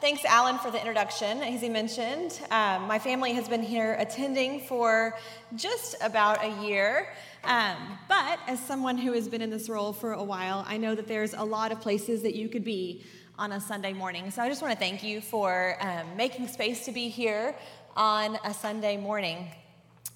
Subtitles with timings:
[0.00, 1.42] Thanks, Alan, for the introduction.
[1.42, 5.16] As he mentioned, um, my family has been here attending for
[5.56, 7.08] just about a year.
[7.42, 10.94] Um, but as someone who has been in this role for a while, I know
[10.94, 13.02] that there's a lot of places that you could be
[13.40, 14.30] on a Sunday morning.
[14.30, 17.56] So I just want to thank you for um, making space to be here
[17.96, 19.48] on a Sunday morning.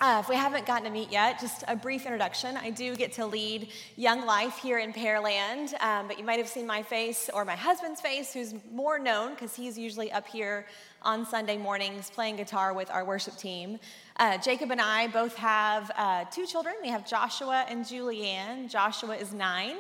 [0.03, 2.57] Uh, if we haven't gotten to meet yet, just a brief introduction.
[2.57, 6.49] I do get to lead Young Life here in Pearland, um, but you might have
[6.49, 10.67] seen my face or my husband's face, who's more known because he's usually up here
[11.03, 13.79] on Sunday mornings playing guitar with our worship team.
[14.17, 16.75] Uh, Jacob and I both have uh, two children.
[16.83, 18.69] We have Joshua and Julianne.
[18.69, 19.77] Joshua is nine,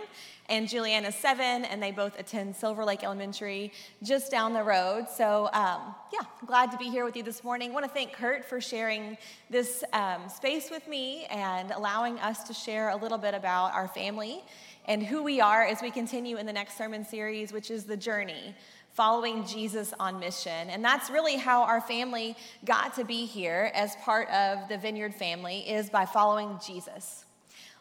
[0.48, 5.06] and Julianne is seven, and they both attend Silver Lake Elementary just down the road.
[5.14, 7.70] So, um, yeah, glad to be here with you this morning.
[7.70, 9.16] I want to thank Kurt for sharing
[9.50, 13.88] this um, space with me and allowing us to share a little bit about our
[13.88, 14.42] family
[14.86, 17.96] and who we are as we continue in the next sermon series, which is the
[17.96, 18.54] journey.
[18.94, 20.68] Following Jesus on mission.
[20.68, 25.14] And that's really how our family got to be here as part of the Vineyard
[25.14, 27.24] family, is by following Jesus.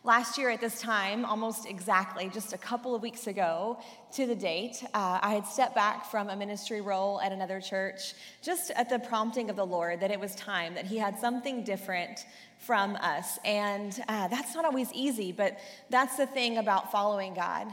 [0.04, 3.78] Last year at this time, almost exactly, just a couple of weeks ago
[4.14, 8.16] to the date, uh, I had stepped back from a ministry role at another church
[8.42, 11.64] just at the prompting of the Lord that it was time, that He had something
[11.64, 12.26] different
[12.58, 13.38] from us.
[13.46, 15.60] And uh, that's not always easy, but
[15.92, 17.68] that's the thing about following God.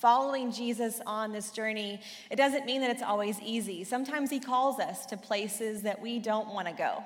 [0.00, 3.84] Following Jesus on this journey, it doesn't mean that it's always easy.
[3.84, 7.04] Sometimes He calls us to places that we don't want to go.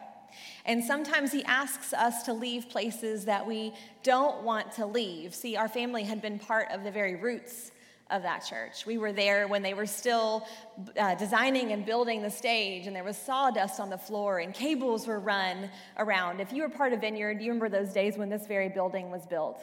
[0.64, 5.34] And sometimes he asks us to leave places that we don't want to leave.
[5.34, 7.70] See, our family had been part of the very roots
[8.10, 8.86] of that church.
[8.86, 10.46] We were there when they were still
[10.98, 15.06] uh, designing and building the stage, and there was sawdust on the floor, and cables
[15.06, 16.40] were run around.
[16.40, 19.26] If you were part of Vineyard, you remember those days when this very building was
[19.26, 19.60] built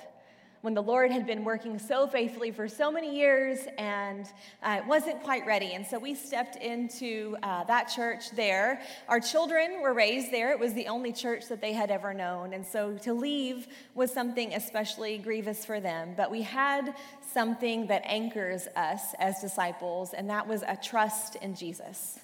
[0.66, 4.26] when the Lord had been working so faithfully for so many years and
[4.64, 5.74] uh, wasn't quite ready.
[5.74, 8.82] And so we stepped into uh, that church there.
[9.08, 10.52] Our children were raised there.
[10.52, 12.52] It was the only church that they had ever known.
[12.54, 16.16] And so to leave was something especially grievous for them.
[16.18, 16.96] But we had
[17.32, 22.20] something that anchors us as disciples, and that was a trust in Jesus.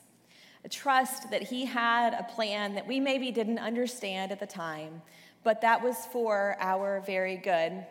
[0.65, 5.03] A trust that he had a plan that we maybe didn't understand at the time,
[5.43, 7.85] but that was for our very good.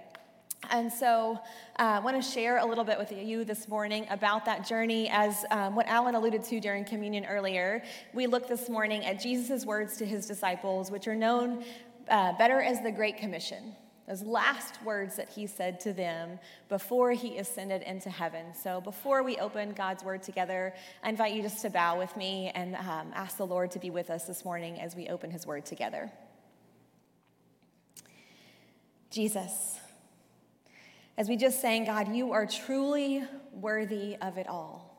[0.68, 1.38] And so
[1.78, 5.08] uh, I want to share a little bit with you this morning about that journey
[5.08, 7.82] as um, what Alan alluded to during communion earlier.
[8.12, 11.64] We look this morning at Jesus' words to his disciples, which are known
[12.08, 13.74] uh, better as the Great Commission.
[14.06, 18.46] Those last words that he said to them before he ascended into heaven.
[18.60, 22.50] So, before we open God's word together, I invite you just to bow with me
[22.54, 25.46] and um, ask the Lord to be with us this morning as we open his
[25.46, 26.10] word together.
[29.10, 29.78] Jesus,
[31.16, 34.90] as we just sang, God, you are truly worthy of it all.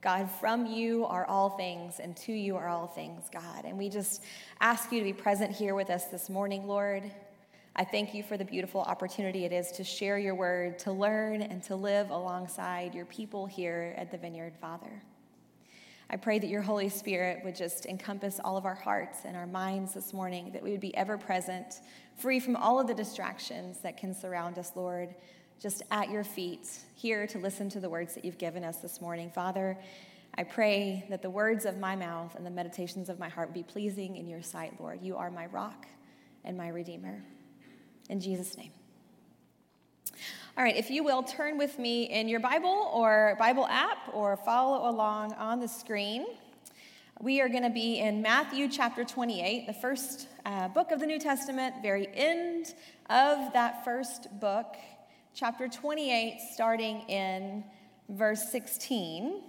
[0.00, 3.64] God, from you are all things, and to you are all things, God.
[3.64, 4.22] And we just
[4.60, 7.10] ask you to be present here with us this morning, Lord.
[7.74, 11.42] I thank you for the beautiful opportunity it is to share your word, to learn,
[11.42, 15.02] and to live alongside your people here at the Vineyard, Father.
[16.10, 19.46] I pray that your Holy Spirit would just encompass all of our hearts and our
[19.46, 21.80] minds this morning, that we would be ever present
[22.16, 25.14] free from all of the distractions that can surround us, Lord,
[25.60, 29.02] just at your feet, here to listen to the words that you've given us this
[29.02, 29.30] morning.
[29.30, 29.76] Father,
[30.36, 33.62] I pray that the words of my mouth and the meditations of my heart be
[33.62, 35.02] pleasing in your sight, Lord.
[35.02, 35.86] You are my rock
[36.44, 37.22] and my redeemer.
[38.08, 38.70] In Jesus' name.
[40.58, 44.36] All right, if you will, turn with me in your Bible or Bible app or
[44.38, 46.26] follow along on the screen.
[47.20, 51.06] We are going to be in Matthew chapter 28, the first uh, book of the
[51.06, 52.74] New Testament, very end
[53.08, 54.74] of that first book,
[55.32, 57.62] chapter 28, starting in
[58.08, 59.42] verse 16.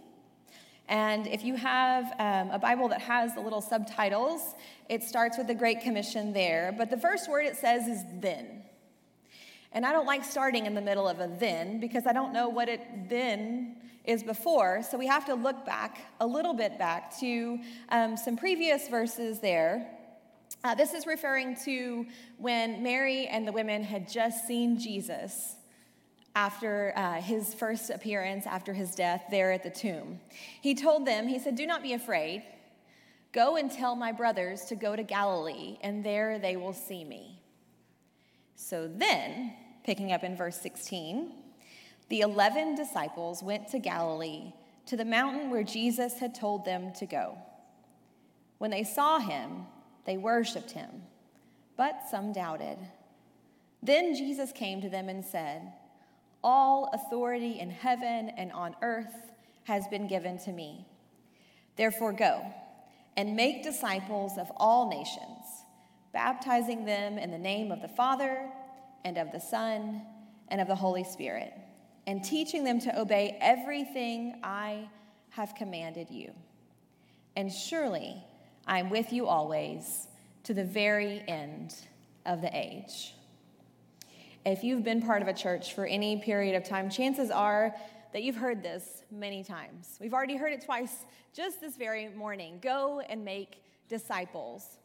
[0.89, 4.53] And if you have um, a Bible that has the little subtitles,
[4.89, 6.71] it starts with the Great Commission there.
[6.77, 8.61] But the first word it says is then.
[9.71, 12.49] And I don't like starting in the middle of a then because I don't know
[12.49, 14.81] what it then is before.
[14.81, 17.59] So we have to look back a little bit back to
[17.89, 19.87] um, some previous verses there.
[20.63, 22.05] Uh, this is referring to
[22.37, 25.55] when Mary and the women had just seen Jesus
[26.35, 30.19] after uh, his first appearance, after his death, there at the tomb.
[30.61, 32.43] He told them, He said, Do not be afraid.
[33.31, 37.39] Go and tell my brothers to go to Galilee, and there they will see me.
[38.55, 39.53] So then,
[39.83, 41.31] picking up in verse 16,
[42.09, 44.53] the 11 disciples went to Galilee,
[44.87, 47.37] to the mountain where Jesus had told them to go.
[48.57, 49.67] When they saw him,
[50.05, 50.89] they worshiped him,
[51.77, 52.77] but some doubted.
[53.81, 55.71] Then Jesus came to them and said,
[56.43, 59.31] All authority in heaven and on earth
[59.65, 60.85] has been given to me.
[61.75, 62.43] Therefore, go
[63.15, 65.45] and make disciples of all nations,
[66.11, 68.49] baptizing them in the name of the Father
[69.03, 70.01] and of the Son
[70.49, 71.53] and of the Holy Spirit,
[72.07, 74.89] and teaching them to obey everything I
[75.29, 76.33] have commanded you.
[77.35, 78.23] And surely
[78.65, 80.07] I am with you always
[80.43, 81.75] to the very end
[82.25, 83.13] of the age.
[84.45, 87.75] If you've been part of a church for any period of time, chances are
[88.13, 89.97] that you've heard this many times.
[90.01, 94.77] We've already heard it twice just this very morning go and make disciples.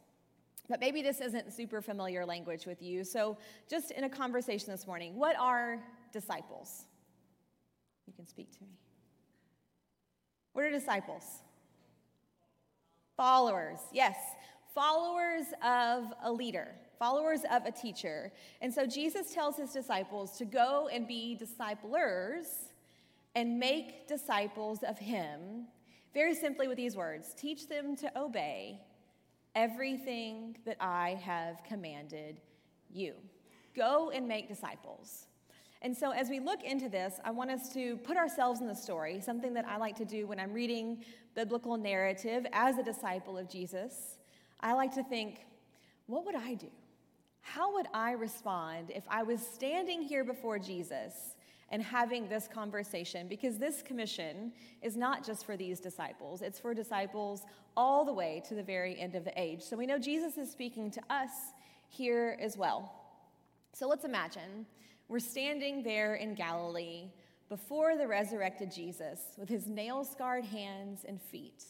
[0.67, 3.03] But maybe this isn't super familiar language with you.
[3.03, 3.37] So,
[3.69, 6.85] just in a conversation this morning, what are disciples?
[8.07, 8.69] You can speak to me.
[10.53, 11.23] What are disciples?
[13.17, 14.15] Followers, yes.
[14.73, 18.31] Followers of a leader, followers of a teacher.
[18.61, 22.47] And so Jesus tells his disciples to go and be disciplers
[23.35, 25.67] and make disciples of him,
[26.13, 28.79] very simply with these words teach them to obey
[29.55, 32.41] everything that I have commanded
[32.91, 33.13] you.
[33.75, 35.27] Go and make disciples.
[35.81, 38.75] And so, as we look into this, I want us to put ourselves in the
[38.75, 41.03] story, something that I like to do when I'm reading
[41.35, 44.17] biblical narrative as a disciple of Jesus.
[44.61, 45.45] I like to think,
[46.07, 46.71] what would I do?
[47.41, 51.34] How would I respond if I was standing here before Jesus
[51.69, 54.51] and having this conversation because this commission
[54.81, 57.43] is not just for these disciples, it's for disciples
[57.75, 59.61] all the way to the very end of the age.
[59.61, 61.31] So we know Jesus is speaking to us
[61.87, 62.93] here as well.
[63.73, 64.65] So let's imagine
[65.07, 67.09] we're standing there in Galilee
[67.49, 71.63] before the resurrected Jesus with his nail scarred hands and feet.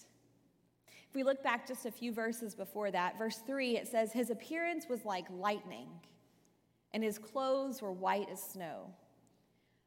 [1.09, 4.29] If we look back just a few verses before that, verse 3, it says, His
[4.29, 5.87] appearance was like lightning,
[6.93, 8.93] and his clothes were white as snow.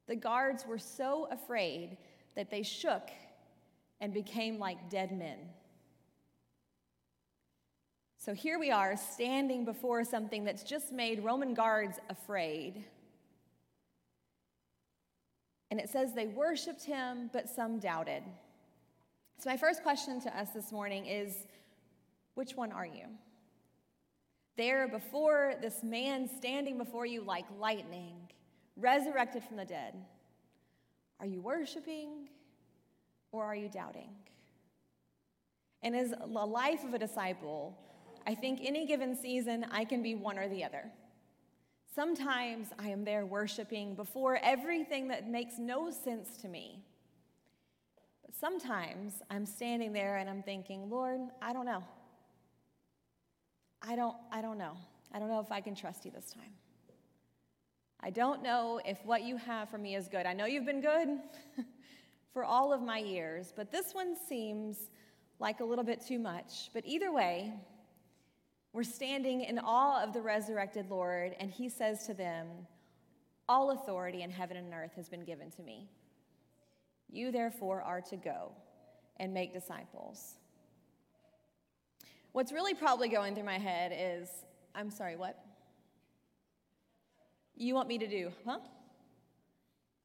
[0.08, 1.98] The guards were so afraid
[2.34, 3.10] that they shook
[4.00, 5.38] and became like dead men.
[8.16, 12.84] So here we are standing before something that's just made Roman guards afraid.
[15.70, 18.22] And it says they worshiped him, but some doubted.
[19.38, 21.46] So, my first question to us this morning is
[22.34, 23.04] which one are you?
[24.56, 28.16] There before this man standing before you like lightning,
[28.78, 29.94] resurrected from the dead,
[31.20, 32.28] are you worshiping
[33.32, 34.10] or are you doubting?
[35.82, 37.76] And as the life of a disciple,
[38.26, 40.84] I think any given season I can be one or the other.
[41.94, 46.84] Sometimes I am there worshiping before everything that makes no sense to me.
[48.24, 51.82] But sometimes I'm standing there and I'm thinking, Lord, I don't know.
[53.82, 54.76] I don't, I don't know.
[55.12, 56.52] I don't know if I can trust you this time.
[58.00, 60.24] I don't know if what you have for me is good.
[60.24, 61.08] I know you've been good
[62.32, 64.78] for all of my years, but this one seems
[65.40, 66.70] like a little bit too much.
[66.72, 67.52] But either way,
[68.72, 72.46] we're standing in awe of the resurrected Lord, and he says to them,
[73.48, 75.88] All authority in heaven and earth has been given to me.
[77.10, 78.52] You therefore are to go
[79.16, 80.34] and make disciples.
[82.32, 84.28] What's really probably going through my head is,
[84.74, 85.42] I'm sorry, what?
[87.64, 88.32] You want me to do?
[88.44, 88.58] Huh?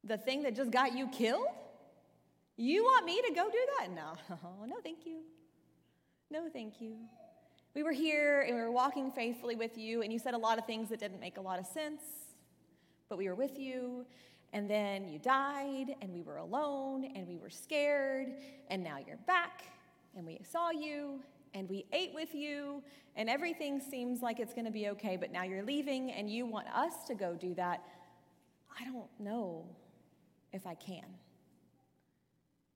[0.03, 1.47] The thing that just got you killed?
[2.57, 3.92] You want me to go do that?
[3.92, 4.35] No,
[4.66, 5.21] no, thank you.
[6.30, 6.97] No, thank you.
[7.75, 10.57] We were here and we were walking faithfully with you, and you said a lot
[10.57, 12.01] of things that didn't make a lot of sense,
[13.09, 14.06] but we were with you,
[14.51, 18.33] and then you died, and we were alone, and we were scared,
[18.69, 19.63] and now you're back,
[20.16, 21.19] and we saw you,
[21.54, 22.81] and we ate with you,
[23.16, 26.45] and everything seems like it's going to be okay, but now you're leaving and you
[26.45, 27.83] want us to go do that.
[28.80, 29.66] I don't know
[30.52, 31.06] if I can.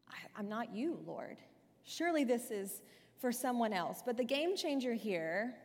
[0.10, 1.38] I, am not you, Lord.
[1.84, 2.82] Surely this is
[3.20, 4.04] for someone else.
[4.06, 5.56] But the game changer here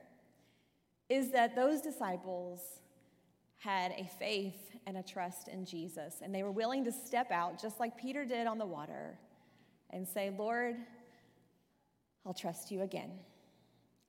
[1.09, 2.61] is that those disciples
[3.59, 7.61] had a faith and a trust in Jesus, and they were willing to step out,
[7.61, 9.19] just like Peter did on the water,
[9.91, 10.77] and say, Lord,
[12.25, 13.11] I'll trust you again.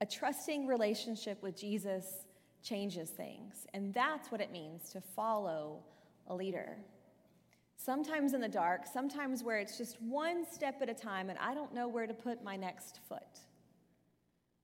[0.02, 2.26] A trusting relationship with Jesus
[2.62, 5.84] changes things, and that's what it means to follow
[6.28, 6.78] a leader.
[7.76, 11.54] Sometimes in the dark, sometimes where it's just one step at a time, and I
[11.54, 13.40] don't know where to put my next foot.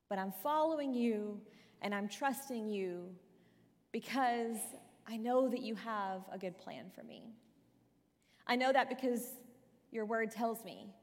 [0.10, 1.40] But I'm following you
[1.82, 3.10] and I'm trusting you
[3.92, 4.58] because
[5.08, 7.24] I know that you have a good plan for me.
[8.48, 9.34] I know that because
[9.92, 10.94] your word tells me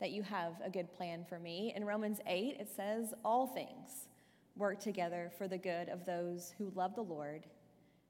[0.00, 1.72] that you have a good plan for me.
[1.74, 4.08] In Romans 8, it says, All things
[4.56, 7.46] work together for the good of those who love the Lord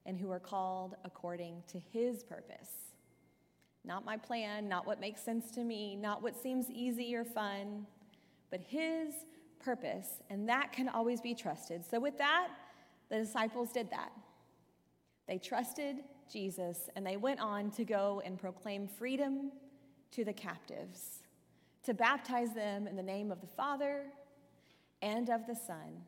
[0.05, 2.89] and who are called according to his purpose.
[3.85, 7.85] Not my plan, not what makes sense to me, not what seems easy or fun,
[8.51, 9.13] but His
[9.59, 11.85] purpose, and that can always be trusted.
[11.85, 12.49] So, with that,
[13.09, 14.11] the disciples did that.
[15.27, 15.97] They trusted
[16.31, 19.51] Jesus and they went on to go and proclaim freedom
[20.11, 21.18] to the captives,
[21.83, 24.05] to baptize them in the name of the Father
[25.01, 26.03] and of the Son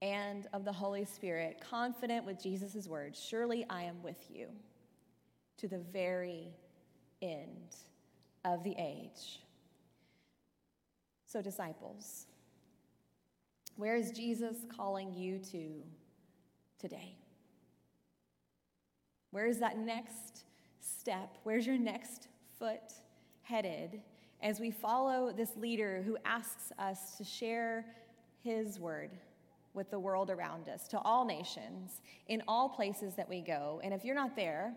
[0.00, 4.48] and of the Holy Spirit, confident with Jesus' words Surely I am with you
[5.58, 6.48] to the very
[7.22, 7.76] end
[8.44, 9.40] of the age.
[11.26, 12.26] So, disciples,
[13.76, 15.82] where is Jesus calling you to
[16.78, 17.16] today?
[19.30, 20.44] Where is that next
[20.80, 21.38] step?
[21.44, 22.92] Where's your next foot
[23.42, 24.02] headed
[24.42, 27.86] as we follow this leader who asks us to share
[28.42, 29.10] his word
[29.74, 33.80] with the world around us, to all nations, in all places that we go?
[33.84, 34.74] And if you're not there,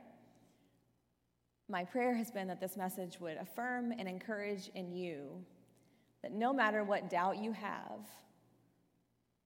[1.68, 5.44] my prayer has been that this message would affirm and encourage in you
[6.22, 8.00] that no matter what doubt you have,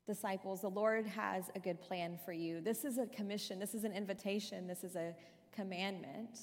[0.06, 2.62] disciples, the Lord has a good plan for you.
[2.62, 5.14] This is a commission, this is an invitation, this is a
[5.54, 6.40] commandment.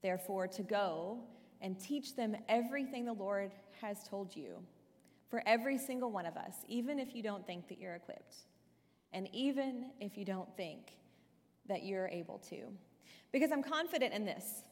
[0.00, 1.18] Therefore, to go
[1.62, 4.56] and teach them everything the Lord has told you
[5.30, 8.36] for every single one of us, even if you don't think that you're equipped,
[9.14, 10.98] and even if you don't think
[11.68, 12.64] that you're able to.
[13.32, 14.64] Because I'm confident in this.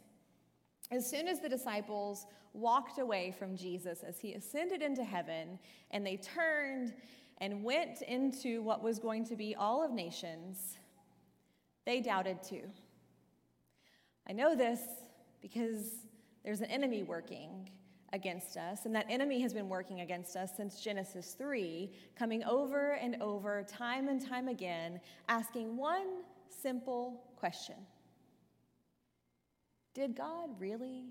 [0.91, 5.59] As soon as the disciples walked away from Jesus as he ascended into heaven
[5.93, 6.93] and they turned
[7.39, 10.77] and went into what was going to be all of nations,
[11.87, 12.65] they doubted too.
[14.29, 14.81] I know this
[15.41, 16.07] because
[16.45, 17.69] there's an enemy working
[18.13, 22.93] against us, and that enemy has been working against us since Genesis 3, coming over
[22.93, 27.77] and over, time and time again, asking one simple question
[29.95, 31.05] Did God really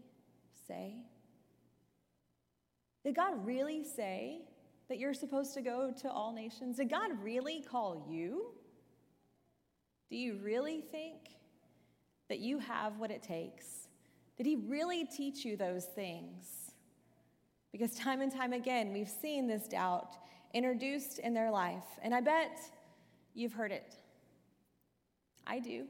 [0.67, 0.95] say?
[3.05, 4.41] Did God really say
[4.89, 6.77] that you're supposed to go to all nations?
[6.77, 8.51] Did God really call you?
[10.09, 11.17] Do you really think
[12.27, 13.88] that you have what it takes?
[14.39, 16.71] Did He really teach you those things?
[17.73, 20.15] Because time and time again, we've seen this doubt
[20.53, 22.57] introduced in their life, and I bet
[23.33, 23.97] you've heard it.
[25.45, 25.87] I do.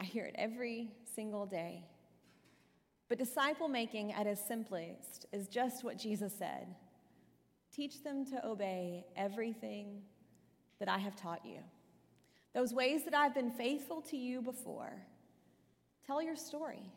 [0.00, 1.84] I hear it every single day.
[3.08, 6.66] But disciple making at its simplest is just what Jesus said
[7.70, 10.02] Teach them to obey everything
[10.80, 11.60] that I have taught you.
[12.52, 15.06] Those ways that I've been faithful to you before,
[16.06, 16.90] tell your story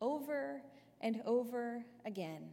[0.00, 0.60] over
[1.00, 2.48] and over again.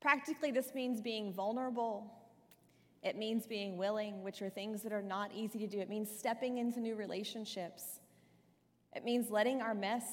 [0.00, 2.12] Practically, this means being vulnerable.
[3.02, 5.80] It means being willing, which are things that are not easy to do.
[5.80, 8.00] It means stepping into new relationships.
[8.94, 10.04] It means letting our mess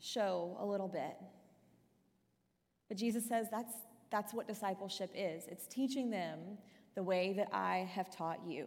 [0.00, 1.16] show a little bit.
[2.88, 3.74] But Jesus says that's
[4.10, 6.38] that's what discipleship is it's teaching them
[6.94, 8.66] the way that I have taught you.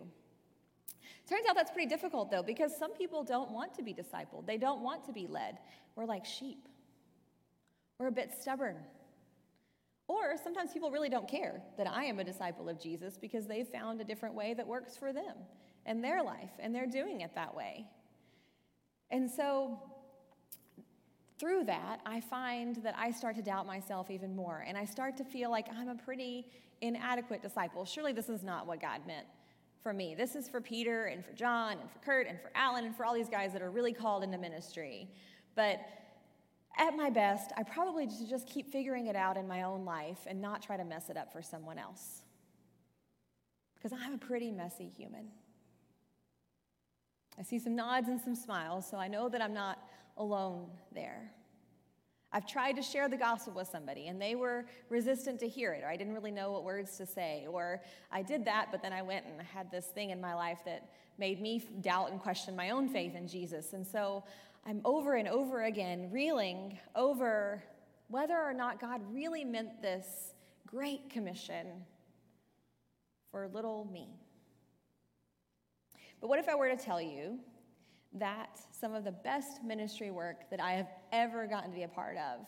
[1.27, 4.57] Turns out that's pretty difficult though, because some people don't want to be discipled, they
[4.57, 5.57] don't want to be led.
[5.95, 6.67] We're like sheep,
[7.99, 8.77] we're a bit stubborn.
[10.09, 13.67] Or sometimes people really don't care that I am a disciple of Jesus because they've
[13.67, 15.35] found a different way that works for them
[15.85, 17.85] and their life, and they're doing it that way.
[19.11, 19.79] And so
[21.39, 25.17] through that, I find that I start to doubt myself even more, and I start
[25.17, 26.47] to feel like I'm a pretty
[26.81, 27.83] inadequate disciple.
[27.83, 29.27] Surely this is not what God meant
[29.87, 30.15] for me.
[30.15, 33.05] This is for Peter and for John and for Kurt and for Alan and for
[33.05, 35.07] all these guys that are really called into ministry.
[35.55, 35.79] But
[36.77, 40.41] at my best, I probably just keep figuring it out in my own life and
[40.41, 42.23] not try to mess it up for someone else.
[43.75, 45.29] Because I'm a pretty messy human.
[47.39, 49.79] I see some nods and some smiles, so I know that I'm not
[50.17, 51.31] alone there.
[52.37, 55.83] I've tried to share the gospel with somebody and they were resistant to hear it,
[55.83, 58.93] or I didn't really know what words to say, or I did that, but then
[58.93, 62.21] I went and I had this thing in my life that made me doubt and
[62.21, 63.73] question my own faith in Jesus.
[63.73, 64.23] And so
[64.67, 67.63] I'm over and over again reeling over
[68.07, 70.35] whether or not God really meant this
[70.67, 71.65] great commission
[73.31, 74.09] for little me.
[76.21, 77.39] But what if I were to tell you
[78.13, 81.87] that some of the best ministry work that I have ever gotten to be a
[81.87, 82.45] part of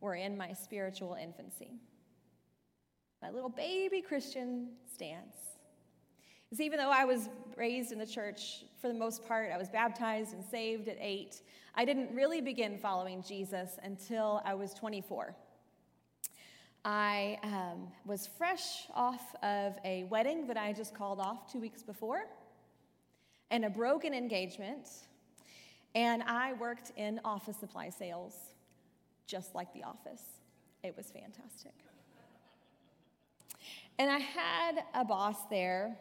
[0.00, 1.72] were in my spiritual infancy.
[3.22, 5.36] My little baby Christian stance.
[6.44, 9.68] Because even though I was raised in the church for the most part, I was
[9.68, 11.42] baptized and saved at eight,
[11.74, 15.34] I didn't really begin following Jesus until I was 24.
[16.84, 21.82] I um, was fresh off of a wedding that I just called off two weeks
[21.82, 22.26] before
[23.50, 24.88] and a broken engagement,
[25.94, 28.34] and I worked in office supply sales,
[29.26, 30.22] just like the office.
[30.82, 31.72] It was fantastic.
[33.98, 35.96] And I had a boss there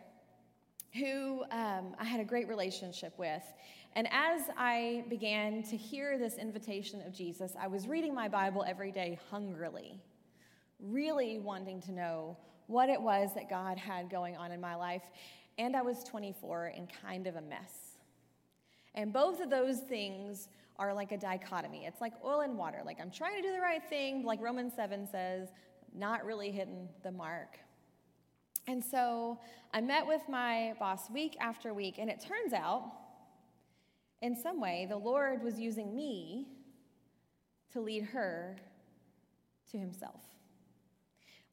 [0.94, 3.44] who um, I had a great relationship with.
[3.96, 8.66] And as I began to hear this invitation of Jesus, I was reading my Bible
[8.68, 10.02] every day hungrily,
[10.80, 12.38] really wanting to know
[12.68, 15.04] what it was that God had going on in my life.
[15.58, 17.98] And I was 24 and kind of a mess.
[18.94, 21.86] And both of those things are like a dichotomy.
[21.86, 22.82] It's like oil and water.
[22.86, 25.50] Like I'm trying to do the right thing, like Romans 7 says,
[25.94, 27.58] not really hitting the mark.
[28.68, 29.40] And so
[29.74, 32.92] I met with my boss week after week, and it turns out,
[34.22, 36.48] in some way, the Lord was using me
[37.74, 38.58] to lead her
[39.72, 40.22] to Himself.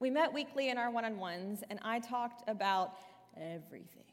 [0.00, 2.94] We met weekly in our one on ones, and I talked about
[3.36, 4.04] everything.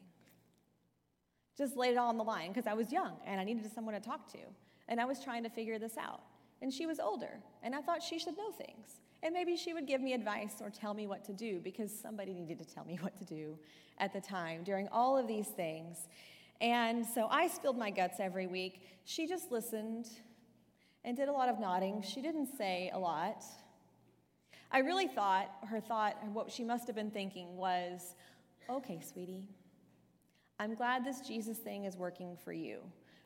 [1.58, 3.94] Just laid it all on the line because I was young and I needed someone
[3.94, 4.40] to talk to.
[4.88, 6.22] And I was trying to figure this out.
[6.62, 9.00] And she was older, and I thought she should know things.
[9.24, 12.34] And maybe she would give me advice or tell me what to do because somebody
[12.34, 13.58] needed to tell me what to do
[13.98, 16.08] at the time during all of these things.
[16.62, 18.82] And so I spilled my guts every week.
[19.06, 20.08] She just listened
[21.06, 22.02] and did a lot of nodding.
[22.02, 23.44] She didn't say a lot.
[24.72, 28.16] I really thought her thought, what she must have been thinking was,
[28.70, 29.46] okay, sweetie,
[30.60, 32.80] I'm glad this Jesus thing is working for you,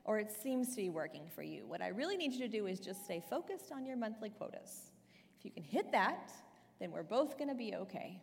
[0.06, 1.66] or it seems to be working for you.
[1.68, 4.92] What I really need you to do is just stay focused on your monthly quotas.
[5.38, 6.32] If you can hit that,
[6.80, 8.22] then we're both going to be okay.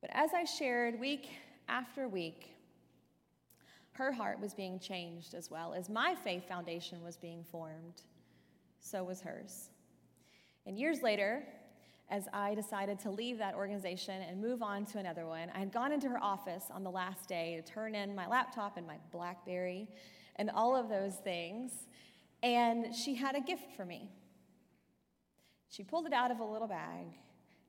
[0.00, 1.28] But as I shared week
[1.68, 2.56] after week,
[3.92, 5.74] her heart was being changed as well.
[5.74, 8.02] As my faith foundation was being formed,
[8.80, 9.68] so was hers.
[10.66, 11.42] And years later,
[12.10, 15.72] as I decided to leave that organization and move on to another one, I had
[15.72, 18.96] gone into her office on the last day to turn in my laptop and my
[19.12, 19.88] Blackberry
[20.36, 21.72] and all of those things.
[22.42, 24.10] And she had a gift for me.
[25.68, 27.06] She pulled it out of a little bag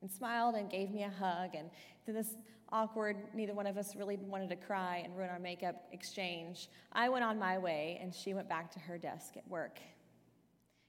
[0.01, 1.53] and smiled and gave me a hug.
[1.53, 1.69] And
[2.07, 2.35] to this
[2.71, 7.09] awkward, neither one of us really wanted to cry and ruin our makeup exchange, I
[7.09, 9.79] went on my way and she went back to her desk at work.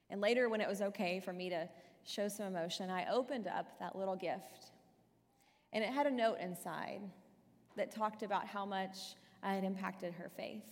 [0.09, 1.69] And later, when it was okay for me to
[2.05, 4.73] show some emotion, I opened up that little gift.
[5.73, 7.01] And it had a note inside
[7.77, 10.65] that talked about how much I had impacted her faith.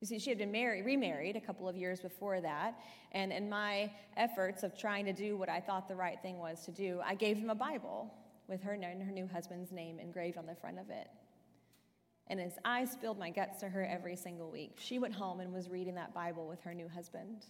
[0.00, 2.74] You see, she had been married, remarried a couple of years before that,
[3.12, 6.64] and in my efforts of trying to do what I thought the right thing was
[6.64, 8.12] to do, I gave him a Bible
[8.48, 11.08] with her and her new husband's name engraved on the front of it.
[12.28, 15.52] And as I spilled my guts to her every single week, she went home and
[15.52, 17.44] was reading that Bible with her new husband,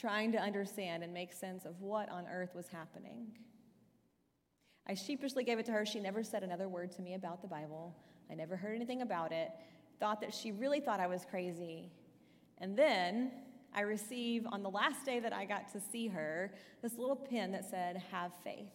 [0.00, 3.26] trying to understand and make sense of what on earth was happening.
[4.86, 5.84] I sheepishly gave it to her.
[5.84, 7.94] She never said another word to me about the Bible.
[8.30, 9.50] I never heard anything about it
[10.00, 11.92] thought that she really thought I was crazy.
[12.58, 13.30] And then
[13.74, 17.52] I receive, on the last day that I got to see her, this little pin
[17.52, 18.72] that said, Have faith.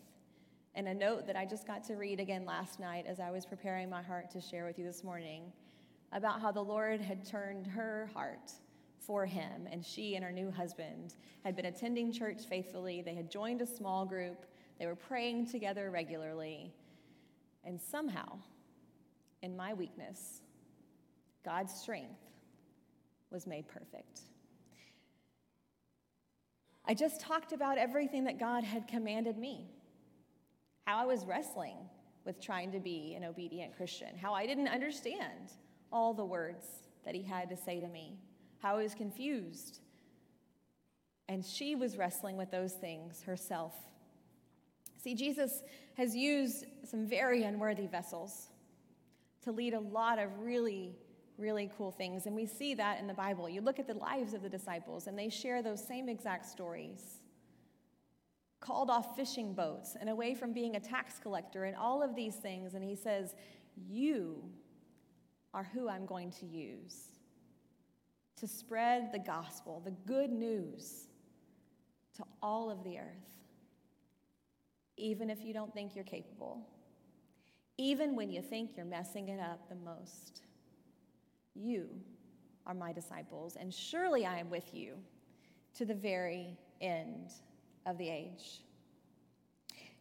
[0.75, 3.45] And a note that I just got to read again last night as I was
[3.45, 5.51] preparing my heart to share with you this morning
[6.11, 8.51] about how the Lord had turned her heart
[9.05, 13.01] for him, and she and her new husband had been attending church faithfully.
[13.01, 14.45] They had joined a small group,
[14.79, 16.73] they were praying together regularly.
[17.63, 18.37] And somehow,
[19.41, 20.41] in my weakness,
[21.43, 22.21] God's strength
[23.31, 24.21] was made perfect.
[26.87, 29.71] I just talked about everything that God had commanded me,
[30.85, 31.77] how I was wrestling
[32.25, 35.53] with trying to be an obedient Christian, how I didn't understand
[35.91, 36.65] all the words
[37.05, 38.19] that He had to say to me,
[38.65, 39.79] how I was confused.
[41.29, 43.73] And she was wrestling with those things herself.
[44.97, 45.61] See, Jesus
[45.97, 48.47] has used some very unworthy vessels
[49.43, 50.95] to lead a lot of really
[51.37, 52.27] really cool things.
[52.27, 53.49] And we see that in the Bible.
[53.49, 57.19] You look at the lives of the disciples, and they share those same exact stories.
[58.61, 62.37] Called off fishing boats and away from being a tax collector and all of these
[62.37, 62.73] things.
[62.73, 63.35] And he says,
[63.85, 64.45] You
[65.53, 67.14] are who I'm going to use
[68.45, 71.07] to spread the gospel, the good news,
[72.15, 73.39] to all of the earth,
[74.97, 76.61] even if you don't think you're capable,
[77.77, 80.43] even when you think you're messing it up the most.
[81.55, 81.89] You
[82.67, 84.93] are my disciples, and surely I am with you
[85.77, 87.31] to the very end
[87.87, 88.61] of the age.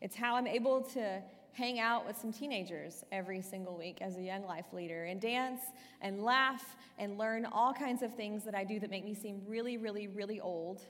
[0.03, 1.23] It's how I'm able to
[1.55, 5.61] hang out with some teenagers every single week as a young life leader and dance
[6.01, 9.41] and laugh and learn all kinds of things that I do that make me seem
[9.47, 10.83] really, really, really old.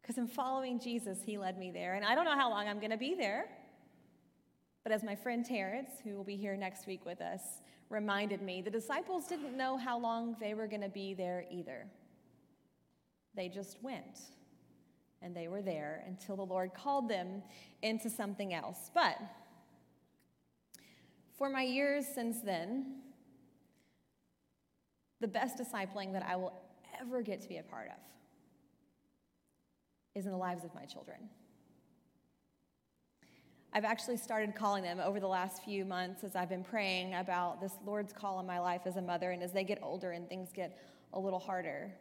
[0.00, 1.94] Because I'm following Jesus, He led me there.
[1.94, 3.46] And I don't know how long I'm going to be there.
[4.84, 7.40] But as my friend Terrence, who will be here next week with us,
[7.88, 11.86] reminded me, the disciples didn't know how long they were going to be there either.
[13.34, 14.20] They just went
[15.24, 17.42] and they were there until the Lord called them
[17.82, 18.90] into something else.
[18.94, 19.16] But
[21.38, 23.00] for my years since then,
[25.20, 26.52] the best discipling that I will
[27.00, 27.96] ever get to be a part of
[30.14, 31.18] is in the lives of my children.
[33.72, 37.60] I've actually started calling them over the last few months as I've been praying about
[37.60, 40.28] this Lord's call in my life as a mother and as they get older and
[40.28, 40.78] things get
[41.12, 41.92] a little harder.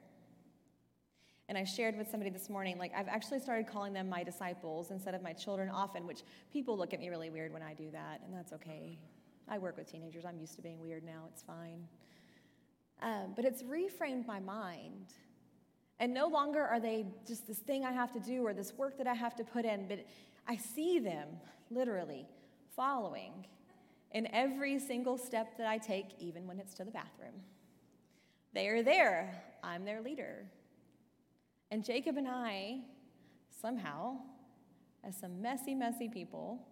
[1.50, 4.92] And I shared with somebody this morning, like, I've actually started calling them my disciples
[4.92, 6.22] instead of my children often, which
[6.54, 8.98] people look at me really weird when I do that, and that's okay.
[9.50, 10.24] I work with teenagers.
[10.26, 11.24] I'm used to being weird now.
[11.32, 11.86] It's fine.
[13.02, 15.14] Um, but it's reframed my mind.
[16.00, 18.98] And no longer are they just this thing I have to do or this work
[18.98, 20.06] that I have to put in, but
[20.48, 21.28] I see them
[21.70, 22.26] literally
[22.76, 23.46] following
[24.12, 27.34] in every single step that I take, even when it's to the bathroom.
[28.54, 30.46] They are there, I'm their leader.
[31.74, 32.82] And Jacob and I,
[33.60, 34.18] somehow,
[35.04, 36.68] as some messy, messy people,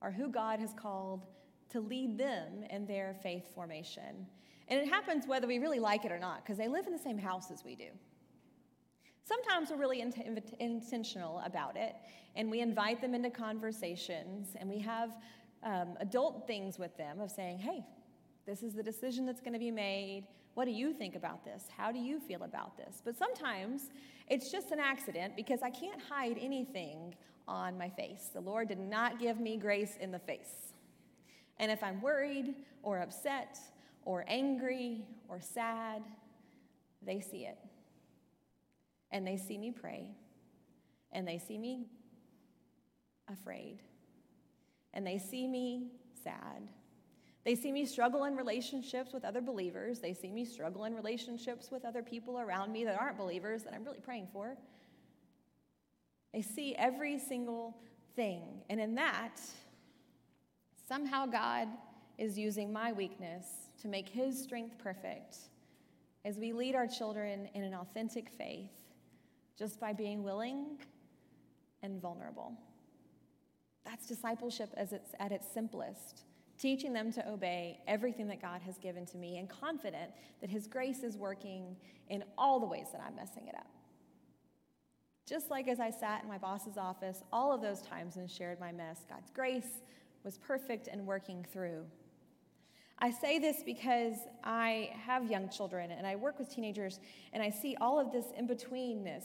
[0.00, 1.26] are who God has called
[1.70, 4.28] to lead them in their faith formation.
[4.68, 7.00] And it happens whether we really like it or not, because they live in the
[7.00, 7.88] same house as we do.
[9.24, 11.96] Sometimes we're really int- intentional about it,
[12.36, 15.16] and we invite them into conversations, and we have
[15.64, 17.84] um, adult things with them of saying, hey,
[18.46, 20.28] this is the decision that's going to be made.
[20.54, 21.64] What do you think about this?
[21.76, 23.00] How do you feel about this?
[23.04, 23.90] But sometimes
[24.28, 27.14] it's just an accident because I can't hide anything
[27.48, 28.30] on my face.
[28.32, 30.74] The Lord did not give me grace in the face.
[31.58, 33.58] And if I'm worried or upset
[34.04, 36.02] or angry or sad,
[37.04, 37.58] they see it
[39.12, 40.08] and they see me pray,
[41.12, 41.86] and they see me
[43.30, 43.78] afraid,
[44.94, 45.92] and they see me
[46.24, 46.68] sad.
[47.44, 49.98] They see me struggle in relationships with other believers.
[49.98, 53.74] They see me struggle in relationships with other people around me that aren't believers that
[53.74, 54.56] I'm really praying for.
[56.32, 57.76] They see every single
[58.14, 58.42] thing.
[58.70, 59.40] And in that,
[60.88, 61.68] somehow God
[62.16, 63.46] is using my weakness
[63.80, 65.36] to make his strength perfect
[66.24, 68.70] as we lead our children in an authentic faith
[69.58, 70.78] just by being willing
[71.82, 72.52] and vulnerable.
[73.84, 76.22] That's discipleship as it's at its simplest,
[76.62, 80.68] teaching them to obey everything that God has given to me and confident that His
[80.68, 81.76] grace is working
[82.08, 83.66] in all the ways that I'm messing it up.
[85.28, 88.60] Just like as I sat in my boss's office all of those times and shared
[88.60, 89.82] my mess, God's grace
[90.22, 91.84] was perfect and working through.
[93.00, 97.00] I say this because I have young children and I work with teenagers
[97.32, 99.24] and I see all of this in betweenness.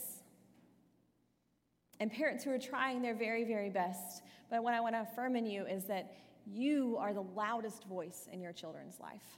[2.00, 4.24] And parents who are trying their very, very best.
[4.50, 6.16] But what I want to affirm in you is that
[6.50, 9.38] you are the loudest voice in your children's life.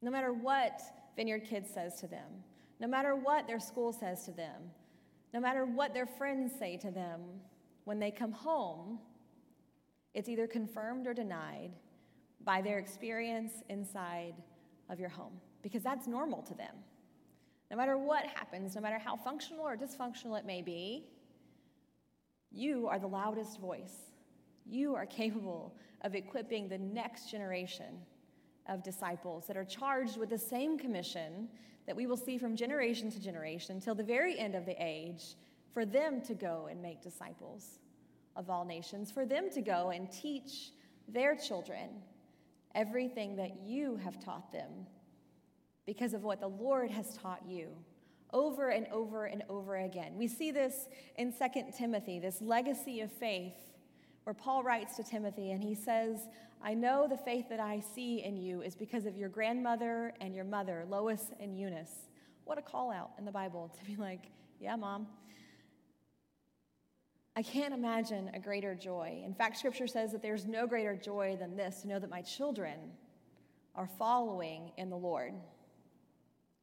[0.00, 0.80] No matter what
[1.16, 2.28] Vineyard Kids says to them,
[2.80, 4.62] no matter what their school says to them,
[5.32, 7.20] no matter what their friends say to them,
[7.84, 8.98] when they come home,
[10.14, 11.72] it's either confirmed or denied
[12.44, 14.34] by their experience inside
[14.90, 16.74] of your home because that's normal to them.
[17.70, 21.04] No matter what happens, no matter how functional or dysfunctional it may be,
[22.50, 24.11] you are the loudest voice.
[24.66, 27.98] You are capable of equipping the next generation
[28.68, 31.48] of disciples that are charged with the same commission
[31.86, 35.34] that we will see from generation to generation until the very end of the age
[35.72, 37.78] for them to go and make disciples
[38.36, 40.70] of all nations, for them to go and teach
[41.08, 41.90] their children
[42.74, 44.86] everything that you have taught them
[45.86, 47.68] because of what the Lord has taught you
[48.32, 50.12] over and over and over again.
[50.16, 53.71] We see this in 2 Timothy, this legacy of faith,
[54.24, 56.28] where Paul writes to Timothy and he says,
[56.62, 60.34] I know the faith that I see in you is because of your grandmother and
[60.34, 62.08] your mother, Lois and Eunice.
[62.44, 64.30] What a call out in the Bible to be like,
[64.60, 65.08] yeah, mom.
[67.34, 69.22] I can't imagine a greater joy.
[69.24, 72.20] In fact, scripture says that there's no greater joy than this to know that my
[72.20, 72.78] children
[73.74, 75.32] are following in the Lord.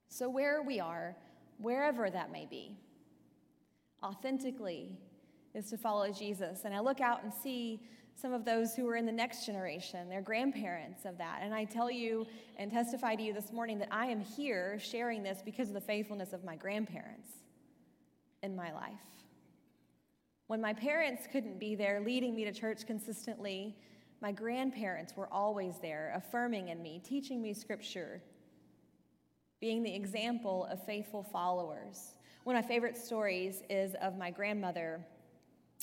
[0.10, 1.16] So, where we are,
[1.58, 2.78] wherever that may be,
[4.04, 4.98] authentically
[5.54, 6.62] is to follow Jesus.
[6.66, 7.82] And I look out and see
[8.16, 11.40] some of those who are in the next generation, they're grandparents of that.
[11.42, 15.24] And I tell you and testify to you this morning that I am here sharing
[15.24, 17.30] this because of the faithfulness of my grandparents
[18.44, 18.94] in my life.
[20.48, 23.78] When my parents couldn't be there leading me to church consistently,
[24.22, 28.22] my grandparents were always there, affirming in me, teaching me scripture,
[29.62, 32.16] being the example of faithful followers.
[32.44, 35.06] One of my favorite stories is of my grandmother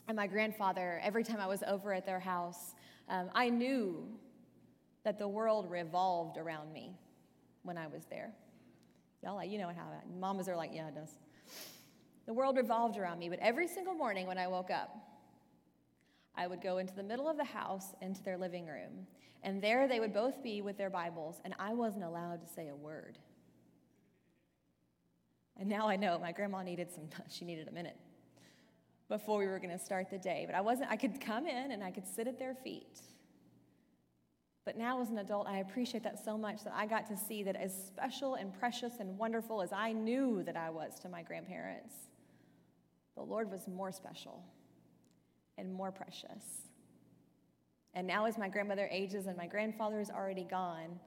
[0.08, 1.00] and my grandfather.
[1.02, 2.74] Every time I was over at their house,
[3.08, 4.06] um, I knew
[5.04, 6.92] that the world revolved around me
[7.62, 8.32] when I was there.
[9.22, 9.86] Y'all, you know how
[10.18, 11.18] mamas are like, yeah, it does.
[12.26, 14.96] The world revolved around me, but every single morning when I woke up,
[16.34, 19.06] I would go into the middle of the house, into their living room,
[19.42, 22.68] and there they would both be with their Bibles, and I wasn't allowed to say
[22.68, 23.18] a word.
[25.58, 27.96] And now I know my grandma needed some, she needed a minute
[29.08, 30.44] before we were going to start the day.
[30.46, 33.00] But I wasn't, I could come in and I could sit at their feet.
[34.64, 37.44] But now, as an adult, I appreciate that so much that I got to see
[37.44, 41.22] that as special and precious and wonderful as I knew that I was to my
[41.22, 41.94] grandparents,
[43.14, 44.42] the Lord was more special
[45.56, 46.66] and more precious.
[47.94, 50.98] And now, as my grandmother ages and my grandfather is already gone,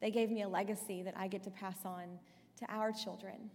[0.00, 2.06] they gave me a legacy that I get to pass on
[2.58, 3.50] to our children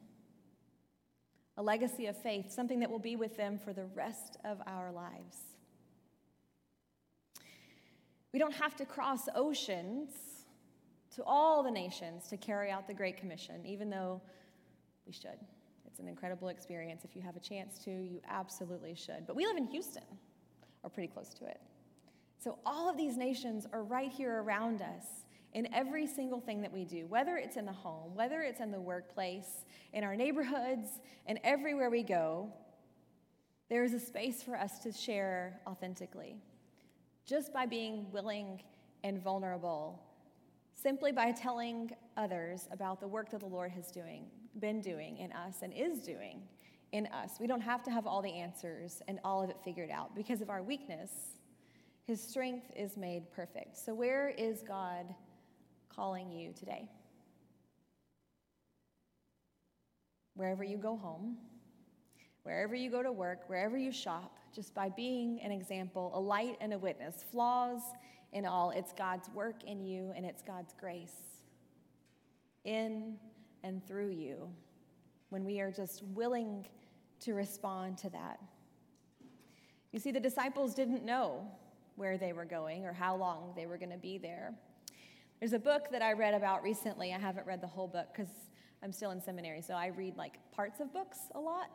[1.58, 4.92] a legacy of faith, something that will be with them for the rest of our
[4.92, 5.38] lives.
[8.32, 10.10] We don't have to cross oceans
[11.16, 14.20] to all the nations to carry out the Great Commission, even though
[15.06, 15.38] we should.
[15.86, 17.04] It's an incredible experience.
[17.04, 19.28] If you have a chance to, you absolutely should.
[19.28, 20.04] But we live in Houston,
[20.82, 21.62] or pretty close to it.
[22.44, 25.06] So all of these nations are right here around us
[25.54, 28.72] in every single thing that we do, whether it's in the home, whether it's in
[28.72, 30.88] the workplace, in our neighborhoods,
[31.28, 32.52] and everywhere we go,
[33.70, 36.38] there is a space for us to share authentically.
[37.26, 38.62] Just by being willing
[39.04, 40.02] and vulnerable,
[40.74, 44.26] simply by telling others about the work that the Lord has doing,
[44.60, 46.42] been doing in us and is doing
[46.92, 47.32] in us.
[47.40, 50.42] We don't have to have all the answers and all of it figured out because
[50.42, 51.12] of our weakness.
[52.06, 53.78] His strength is made perfect.
[53.78, 55.06] So, where is God
[55.96, 56.90] calling you today.
[60.36, 61.38] Wherever you go home,
[62.44, 66.58] wherever you go to work, wherever you shop, just by being an example, a light
[66.62, 67.82] and a witness, flaws
[68.32, 71.22] in all, it's God's work in you and it's God's grace
[72.66, 73.16] in
[73.64, 74.50] and through you
[75.30, 76.66] when we are just willing
[77.20, 78.40] to respond to that.
[79.92, 81.46] You see, the disciples didn't know
[81.96, 84.54] where they were going or how long they were going to be there.
[85.44, 87.14] There's a book that I read about recently.
[87.14, 88.32] I haven't read the whole book because
[88.82, 91.70] I'm still in seminary, so I read like parts of books a lot,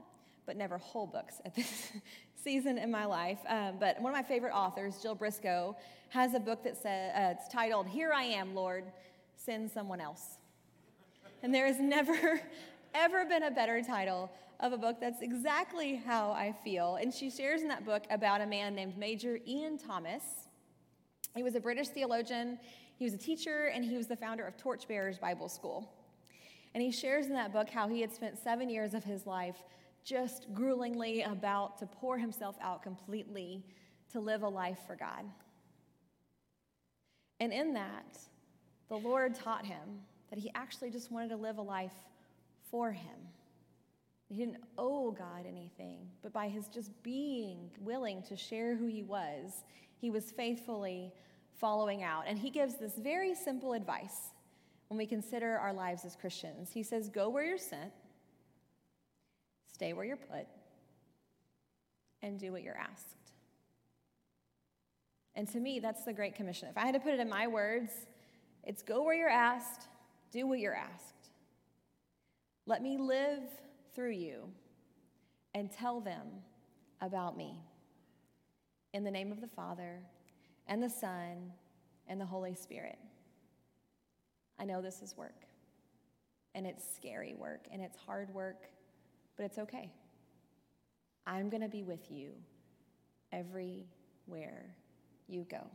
[0.47, 1.93] but never whole books at this
[2.43, 3.37] season in my life.
[3.47, 5.77] Um, but one of my favorite authors, Jill Briscoe,
[6.09, 8.85] has a book that says uh, it's titled "Here I Am, Lord,
[9.37, 10.39] Send Someone Else."
[11.43, 12.41] And there has never,
[12.95, 16.97] ever been a better title of a book that's exactly how I feel.
[16.97, 20.23] And she shares in that book about a man named Major Ian Thomas.
[21.37, 22.59] He was a British theologian.
[22.99, 25.89] He was a teacher and he was the founder of Torchbearers Bible School.
[26.75, 29.57] And he shares in that book how he had spent seven years of his life
[30.05, 33.65] just gruelingly about to pour himself out completely
[34.13, 35.25] to live a life for God.
[37.41, 38.19] And in that,
[38.89, 41.93] the Lord taught him that he actually just wanted to live a life
[42.71, 43.17] for him.
[44.29, 49.03] He didn't owe God anything, but by his just being willing to share who he
[49.03, 49.65] was,
[50.01, 51.13] he was faithfully
[51.61, 52.25] following out.
[52.27, 54.33] And he gives this very simple advice
[54.89, 56.71] when we consider our lives as Christians.
[56.73, 57.93] He says, Go where you're sent,
[59.73, 60.47] stay where you're put,
[62.23, 63.17] and do what you're asked.
[65.35, 66.69] And to me, that's the Great Commission.
[66.69, 67.93] If I had to put it in my words,
[68.65, 69.87] it's go where you're asked,
[70.33, 71.31] do what you're asked.
[72.67, 73.43] Let me live
[73.95, 74.49] through you
[75.55, 76.27] and tell them
[77.01, 77.63] about me.
[78.93, 80.01] In the name of the Father,
[80.69, 81.53] and the Son
[82.07, 82.99] and the Holy Spirit.
[84.59, 85.47] I know this is work,
[86.55, 88.69] and it's scary work, and it's hard work,
[89.37, 89.91] but it's okay.
[91.27, 92.31] I'm going to be with you
[93.33, 94.75] everywhere
[95.29, 95.67] you go.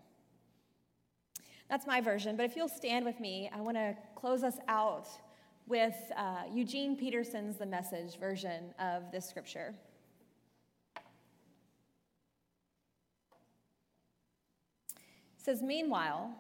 [1.70, 5.08] That's my version, but if you'll stand with me, I want to close us out
[5.68, 9.74] with uh, Eugene Peterson's The Message version of this scripture.
[15.44, 16.32] Says, Meanwhile,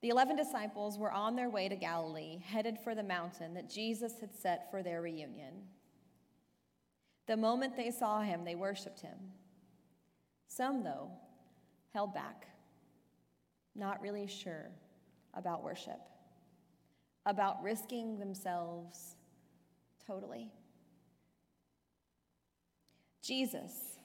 [0.00, 4.14] the 11 disciples were on their way to Galilee, headed for the mountain that Jesus
[4.20, 5.54] had set for their reunion.
[7.26, 9.16] The moment they saw him, they worshiped him.
[10.48, 11.08] Some, though,
[11.92, 12.48] held back,
[13.76, 14.70] not really sure
[15.34, 16.00] about worship,
[17.24, 19.14] about risking themselves
[20.04, 20.50] totally.
[23.22, 23.98] Jesus,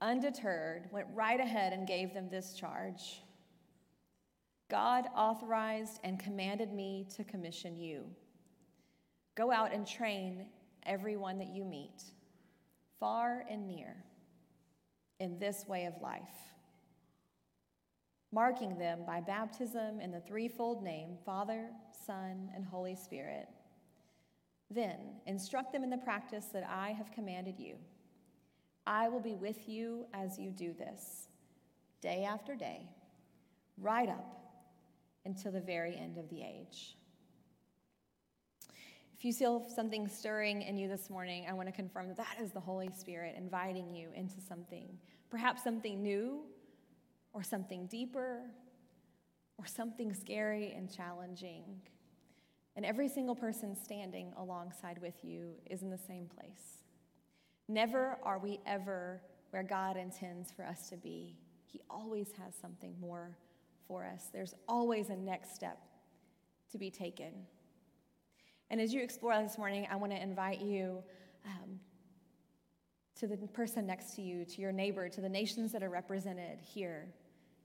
[0.00, 3.22] undeterred, went right ahead and gave them this charge
[4.68, 8.04] God authorized and commanded me to commission you.
[9.36, 10.46] Go out and train
[10.84, 12.02] everyone that you meet,
[12.98, 13.96] far and near,
[15.20, 16.22] in this way of life,
[18.32, 21.68] marking them by baptism in the threefold name Father,
[22.06, 23.48] Son, and Holy Spirit,
[24.68, 27.76] Then instruct them in the practice that I have commanded you.
[28.84, 31.28] I will be with you as you do this,
[32.00, 32.88] day after day,
[33.78, 34.45] right up
[35.26, 36.96] until the very end of the age.
[39.16, 42.36] If you feel something stirring in you this morning, I want to confirm that that
[42.40, 44.88] is the Holy Spirit inviting you into something,
[45.30, 46.42] perhaps something new,
[47.32, 48.42] or something deeper,
[49.58, 51.64] or something scary and challenging.
[52.76, 56.84] And every single person standing alongside with you is in the same place.
[57.68, 61.36] Never are we ever where God intends for us to be.
[61.64, 63.36] He always has something more
[63.86, 64.28] for us.
[64.32, 65.78] There's always a next step
[66.72, 67.32] to be taken.
[68.70, 71.02] And as you explore this morning, I want to invite you
[71.44, 71.78] um,
[73.20, 76.58] to the person next to you, to your neighbor, to the nations that are represented
[76.60, 77.08] here,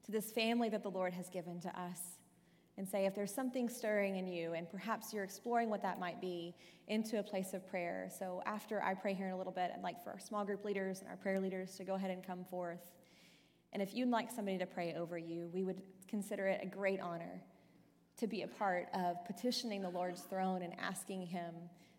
[0.04, 1.98] to this family that the Lord has given to us
[2.78, 6.20] and say, if there's something stirring in you, and perhaps you're exploring what that might
[6.20, 6.54] be,
[6.88, 8.08] into a place of prayer.
[8.18, 10.64] So after I pray here in a little bit, I'd like for our small group
[10.64, 12.92] leaders and our prayer leaders to go ahead and come forth.
[13.72, 17.00] And if you'd like somebody to pray over you, we would consider it a great
[17.00, 17.42] honor
[18.18, 21.54] to be a part of petitioning the Lord's throne and asking Him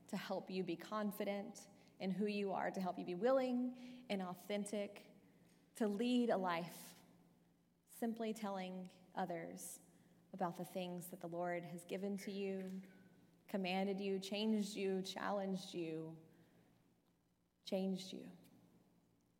[0.10, 1.62] to help you be confident
[2.00, 3.72] in who you are, to help you be willing
[4.10, 5.06] and authentic,
[5.76, 6.78] to lead a life
[8.00, 8.74] simply telling
[9.16, 9.80] others
[10.34, 12.64] about the things that the Lord has given to you,
[13.50, 16.12] commanded you, changed you, challenged you,
[17.66, 18.24] changed you,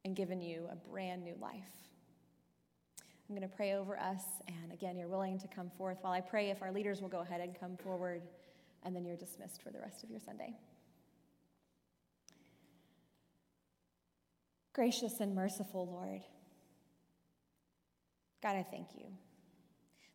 [0.06, 1.92] and given you a brand new life.
[3.34, 5.98] I'm going to pray over us, and again, you're willing to come forth.
[6.02, 8.22] While I pray, if our leaders will go ahead and come forward,
[8.84, 10.54] and then you're dismissed for the rest of your Sunday.
[14.74, 16.22] Gracious and merciful Lord,
[18.43, 19.06] God, I thank you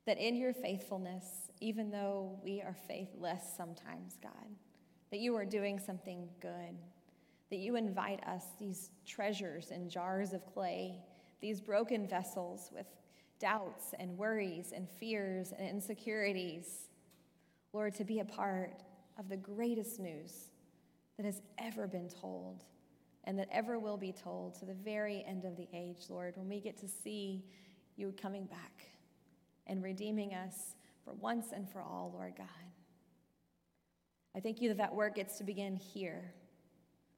[0.07, 1.25] that in your faithfulness,
[1.61, 4.47] even though we are faithless sometimes, God,
[5.11, 6.79] that you are doing something good,
[7.51, 11.01] that you invite us, these treasures in jars of clay,
[11.41, 12.87] these broken vessels with
[13.38, 16.88] doubts and worries and fears and insecurities,
[17.72, 18.83] Lord, to be a part
[19.18, 20.51] of the greatest news
[21.16, 22.64] that has ever been told
[23.24, 26.48] and that ever will be told to the very end of the age, Lord, when
[26.48, 27.44] we get to see
[27.96, 28.87] you coming back
[29.66, 32.46] and redeeming us for once and for all, Lord God.
[34.37, 36.33] I thank you that that work gets to begin here,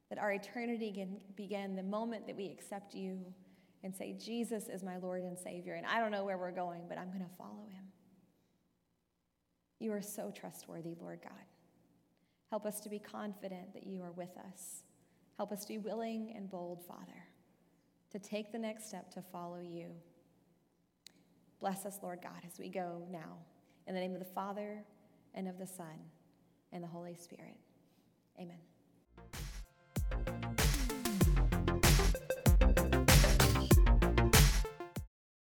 [0.09, 3.19] that our eternity can begin the moment that we accept you
[3.83, 5.73] and say, Jesus is my Lord and Savior.
[5.73, 7.85] And I don't know where we're going, but I'm going to follow him.
[9.79, 11.33] You are so trustworthy, Lord God.
[12.49, 14.83] Help us to be confident that you are with us.
[15.37, 17.25] Help us to be willing and bold, Father,
[18.11, 19.87] to take the next step to follow you.
[21.59, 23.37] Bless us, Lord God, as we go now.
[23.87, 24.83] In the name of the Father,
[25.33, 25.97] and of the Son,
[26.71, 27.57] and the Holy Spirit.
[28.39, 28.70] Amen.